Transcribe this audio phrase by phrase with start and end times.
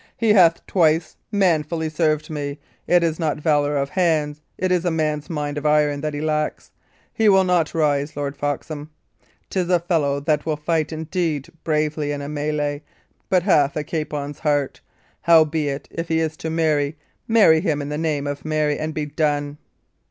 [0.17, 2.57] "He hath twice manfully served me.
[2.87, 6.21] It is not valour of hands, it is a man's mind of iron, that he
[6.21, 6.71] lacks.
[7.13, 8.89] He will not rise, Lord Foxham.
[9.51, 12.81] 'Tis a fellow that will fight indeed bravely in a mellay,
[13.29, 14.81] but hath a capon's heart.
[15.21, 16.97] Howbeit, if he is to marry,
[17.27, 19.59] marry him in the name of Mary, and be done!"